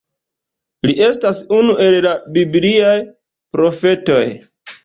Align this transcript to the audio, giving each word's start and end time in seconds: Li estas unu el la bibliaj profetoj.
Li 0.89 0.95
estas 1.07 1.41
unu 1.59 1.75
el 1.89 1.99
la 2.07 2.15
bibliaj 2.39 2.97
profetoj. 3.59 4.23